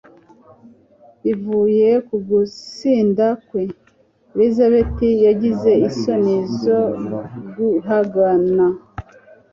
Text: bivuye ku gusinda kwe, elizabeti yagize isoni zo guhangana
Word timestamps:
bivuye 1.23 1.89
ku 2.07 2.15
gusinda 2.29 3.25
kwe, 3.47 3.63
elizabeti 4.33 5.09
yagize 5.25 5.71
isoni 5.89 6.35
zo 6.61 6.79
guhangana 7.55 8.65